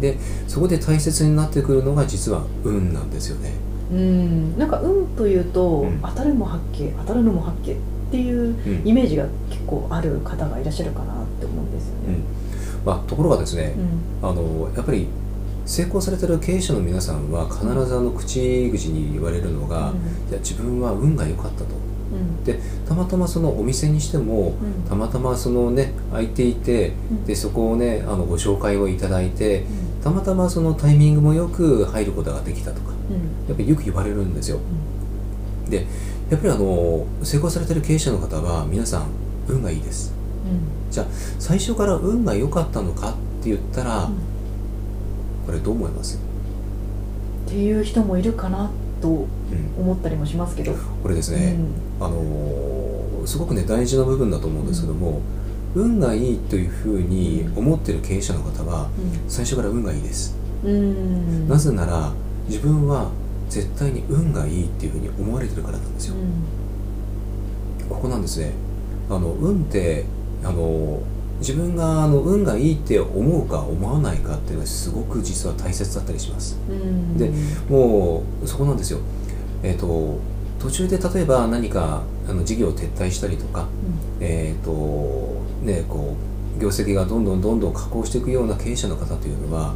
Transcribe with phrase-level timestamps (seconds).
[0.00, 3.52] でそこで大切になってくるのが実は運なんですよね。
[3.92, 4.58] うん。
[4.58, 6.00] なんか運というと、うん。
[6.02, 7.76] 当たるも八景当たるのも八景っ
[8.10, 8.88] ていううん。
[8.88, 12.18] イメージが結構ある方がいらっしゃるかなって思うんですよね。
[12.84, 13.74] まあ、ところがですね
[14.22, 14.28] う、ん。
[14.28, 15.08] あのやっぱり
[15.64, 19.94] 成功されてる経営者の皆さんは必ずあの口々に言われるのが、
[20.28, 21.64] いや自分は運が良かったと。
[21.64, 21.93] うん
[22.44, 24.54] でたまたまそのお店にしても
[24.84, 24.88] うん。
[24.88, 27.24] たまたまそのね空いていてうん。
[27.24, 29.64] でそこをねあのご紹介をいただいて
[30.02, 33.48] たまたまそのタイミングもよく入ることができたとかうん。
[33.48, 34.58] やっぱりよく言われるんですよ。
[35.68, 35.86] で
[36.30, 39.06] やっぱりあの成功されてる経営者の方は皆さん
[39.48, 40.14] 運がいいです。
[40.46, 40.90] うん。
[40.90, 41.06] じゃあ
[41.38, 43.12] 最初から運が良かったのかっ
[43.42, 44.14] て言ったら、うん。
[45.46, 46.18] これどう思います、
[47.46, 48.70] っていう人もいるかな
[49.04, 49.26] とうん、
[49.82, 50.72] 思ったりもしますけど。
[51.02, 51.56] これですね、
[52.00, 55.20] あのーすごくね大事な部分だと思うんですけども、
[55.74, 58.90] 運がいいというふうに思ってる経営者の方は
[59.28, 60.70] 最初から運がいいです、うん。
[60.70, 62.12] うんなぜなら
[62.48, 63.10] 自分は
[63.48, 66.16] 絶対に運がいいっていうふうに思われてるからなんですよ、
[67.88, 68.52] ここなんですね。
[69.08, 70.04] あの運って
[70.42, 71.00] あの
[71.40, 76.58] 自分があの運がいいって思うか思わないかっていうのはすごく実は大切だったりします。
[76.68, 77.18] うん。
[77.18, 77.30] で
[77.68, 79.00] もうそこなんですよ。
[79.62, 80.18] えっ、と
[80.58, 83.68] 途中で例えば何かあの事業を撤退したりとか
[84.20, 84.70] えっ、と
[85.62, 86.16] ねこ
[86.58, 89.74] う業績がどんどんどんどん下降していくような経営者の方というのは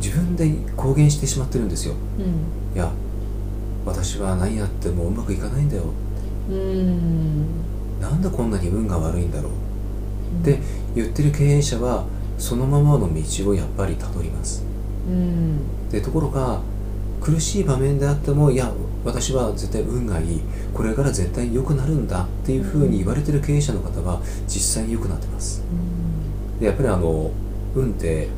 [0.00, 1.94] 自分で公言してしまってるんですよ。
[2.18, 2.76] うん。
[2.76, 2.90] いや
[3.86, 5.84] 私は何やってもうまくいかないんだよ。
[6.50, 8.00] うんうん。
[8.00, 9.52] なんでこんなに運が悪いんだろう
[10.40, 10.58] って
[10.94, 12.04] 言ってる経営者は
[12.38, 14.64] そのままの道をやっぱりたどります。
[15.08, 15.88] うん。
[15.90, 16.60] でところが
[17.20, 18.72] 苦しい場面であってもいや
[19.04, 20.40] 私は絶対運がいい。
[20.72, 25.62] これから絶対良くなるんだっていうふうに言われてる経営者の方は実際に良くなってます。
[26.58, 27.30] でやっぱりあの
[27.74, 28.28] 運って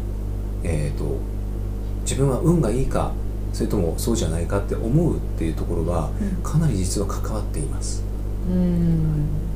[0.65, 1.19] えっ、と
[2.03, 3.13] 自分は運がいいか
[3.53, 6.43] それともそうじゃないかって思うっていうところはうん。
[6.43, 8.03] かなり実は関わっています。
[8.49, 9.52] うん